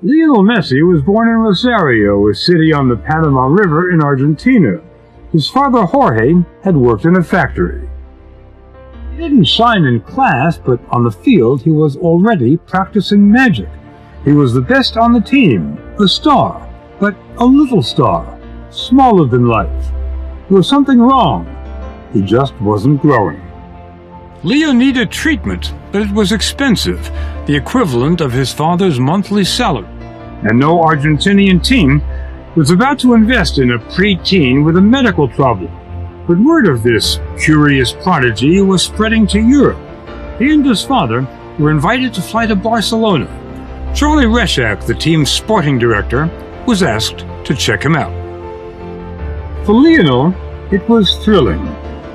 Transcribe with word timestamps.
Lionel 0.00 0.44
Messi 0.44 0.86
was 0.86 1.02
born 1.02 1.28
in 1.28 1.34
Rosario, 1.34 2.28
a 2.28 2.34
city 2.34 2.72
on 2.72 2.88
the 2.88 2.94
Paraná 2.94 3.50
River 3.50 3.90
in 3.90 4.00
Argentina. 4.00 4.80
His 5.32 5.50
father 5.50 5.86
Jorge 5.86 6.34
had 6.62 6.76
worked 6.76 7.04
in 7.04 7.16
a 7.16 7.22
factory. 7.24 7.88
He 9.10 9.16
didn't 9.16 9.42
shine 9.42 9.82
in 9.82 10.00
class, 10.02 10.56
but 10.56 10.78
on 10.90 11.02
the 11.02 11.10
field 11.10 11.62
he 11.62 11.72
was 11.72 11.96
already 11.96 12.58
practicing 12.58 13.28
magic. 13.28 13.68
He 14.24 14.30
was 14.30 14.54
the 14.54 14.60
best 14.60 14.96
on 14.96 15.12
the 15.12 15.20
team, 15.20 15.76
a 15.98 16.06
star, 16.06 16.72
but 17.00 17.16
a 17.38 17.44
little 17.44 17.82
star, 17.82 18.38
smaller 18.70 19.26
than 19.26 19.48
life. 19.48 19.90
There 20.48 20.58
was 20.58 20.68
something 20.68 21.00
wrong. 21.00 21.44
He 22.12 22.22
just 22.22 22.54
wasn't 22.60 23.02
growing. 23.02 23.47
Leo 24.44 24.70
needed 24.70 25.10
treatment, 25.10 25.74
but 25.90 26.02
it 26.02 26.12
was 26.12 26.30
expensive, 26.30 27.02
the 27.46 27.56
equivalent 27.56 28.20
of 28.20 28.30
his 28.30 28.52
father's 28.52 29.00
monthly 29.00 29.44
salary. 29.44 29.88
And 30.48 30.60
no 30.60 30.78
Argentinian 30.78 31.64
team 31.64 32.00
was 32.54 32.70
about 32.70 33.00
to 33.00 33.14
invest 33.14 33.58
in 33.58 33.72
a 33.72 33.78
preteen 33.78 34.64
with 34.64 34.76
a 34.76 34.80
medical 34.80 35.28
problem. 35.28 35.72
But 36.28 36.38
word 36.38 36.68
of 36.68 36.84
this 36.84 37.18
curious 37.36 37.92
prodigy 37.92 38.60
was 38.60 38.82
spreading 38.82 39.26
to 39.28 39.40
Europe. 39.40 39.78
He 40.38 40.52
and 40.52 40.64
his 40.64 40.84
father 40.84 41.26
were 41.58 41.72
invited 41.72 42.14
to 42.14 42.22
fly 42.22 42.46
to 42.46 42.54
Barcelona. 42.54 43.26
Charlie 43.92 44.26
Rexach, 44.26 44.86
the 44.86 44.94
team's 44.94 45.30
sporting 45.32 45.80
director, 45.80 46.30
was 46.64 46.84
asked 46.84 47.26
to 47.44 47.56
check 47.56 47.82
him 47.82 47.96
out. 47.96 48.12
For 49.66 49.74
Lionel, 49.74 50.32
it 50.70 50.88
was 50.88 51.16
thrilling. 51.24 51.66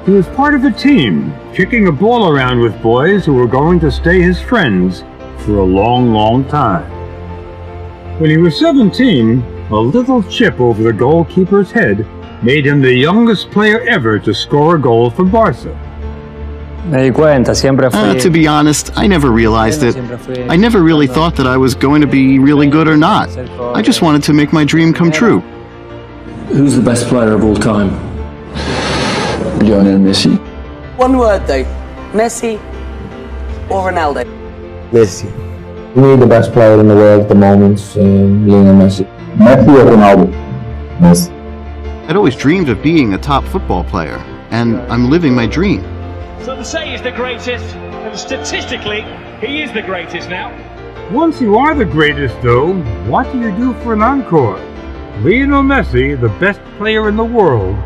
He 0.06 0.12
was 0.12 0.28
part 0.28 0.54
of 0.54 0.66
a 0.66 0.72
team, 0.72 1.34
kicking 1.54 1.88
a 1.88 1.92
ball 1.92 2.30
around 2.30 2.60
with 2.60 2.82
boys 2.82 3.26
who 3.26 3.34
were 3.36 3.48
going 3.48 3.80
to 3.80 3.90
stay 3.90 4.22
his 4.22 4.42
friends 4.42 5.02
for 5.40 5.60
a 5.60 5.64
long, 5.64 6.12
long 6.12 6.44
time. 6.50 6.92
When 8.20 8.30
he 8.30 8.36
was 8.36 8.60
17, 8.60 9.42
a 9.72 9.76
little 9.76 10.22
chip 10.24 10.60
over 10.60 10.84
the 10.84 10.92
goalkeeper's 10.92 11.72
head 11.72 12.06
made 12.44 12.68
him 12.68 12.82
the 12.82 12.94
youngest 12.94 13.50
player 13.52 13.80
ever 13.88 14.20
to 14.20 14.34
score 14.34 14.76
a 14.76 14.80
goal 14.82 15.10
for 15.10 15.24
Barca. 15.24 15.72
Uh, 17.96 18.14
to 18.20 18.30
be 18.30 18.46
honest, 18.46 18.92
I 18.98 19.08
never 19.08 19.32
realized 19.32 19.84
it. 19.84 19.96
I 20.50 20.58
never 20.58 20.82
really 20.84 21.08
thought 21.08 21.38
that 21.38 21.48
I 21.48 21.56
was 21.56 21.76
going 21.76 22.02
to 22.02 22.08
be 22.08 22.40
really 22.40 22.68
good 22.68 22.90
or 22.90 22.98
not. 22.98 23.30
I 23.74 23.82
just 23.82 24.02
wanted 24.02 24.22
to 24.24 24.34
make 24.34 24.52
my 24.52 24.66
dream 24.66 24.92
come 24.94 25.12
true. 25.12 25.40
Who's 26.50 26.76
the 26.76 26.82
best 26.82 27.08
player 27.08 27.32
of 27.36 27.46
all 27.46 27.56
time? 27.56 28.13
Lionel 29.64 30.00
Messi. 30.00 30.38
One 30.98 31.18
word 31.18 31.48
though 31.48 31.64
Messi 32.12 32.60
or 33.70 33.92
Ronaldo? 33.92 34.24
Messi. 34.92 35.32
To 35.94 36.02
me, 36.02 36.16
the 36.16 36.28
best 36.28 36.52
player 36.52 36.80
in 36.80 36.88
the 36.88 36.96
world 36.96 37.22
at 37.22 37.30
the 37.30 37.36
moment 37.36 37.80
is 37.80 37.98
um, 37.98 38.48
Lionel 38.48 38.76
Messi. 38.76 39.06
Messi 39.38 39.70
or 39.70 39.92
Ronaldo? 39.92 40.28
Messi. 41.00 41.32
I'd 42.10 42.18
always 42.18 42.36
dreamed 42.36 42.68
of 42.68 42.84
being 42.84 43.14
a 43.14 43.18
top 43.18 43.46
football 43.46 43.84
player, 43.86 44.18
and 44.52 44.80
I'm 44.92 45.10
living 45.10 45.34
my 45.34 45.48
dream. 45.48 45.82
Some 46.42 46.64
say 46.66 46.92
he's 46.92 47.02
the 47.02 47.12
greatest, 47.12 47.64
and 47.76 48.20
statistically, 48.20 49.04
he 49.40 49.62
is 49.62 49.72
the 49.72 49.82
greatest 49.82 50.30
now. 50.30 50.52
Once 51.10 51.40
you 51.40 51.56
are 51.58 51.74
the 51.74 51.86
greatest, 51.86 52.36
though, 52.42 52.74
what 53.08 53.32
do 53.32 53.40
you 53.40 53.56
do 53.56 53.74
for 53.82 53.94
an 53.94 54.02
encore? 54.02 54.58
Lionel 55.22 55.64
Messi, 55.64 56.20
the 56.20 56.30
best 56.40 56.60
player 56.78 57.08
in 57.08 57.16
the 57.16 57.24
world, 57.24 57.78